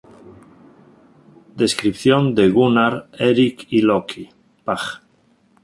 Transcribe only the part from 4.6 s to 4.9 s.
Pág.